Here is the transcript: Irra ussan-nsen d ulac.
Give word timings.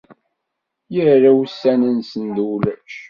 Irra 1.05 1.31
ussan-nsen 1.41 2.23
d 2.35 2.37
ulac. 2.51 2.91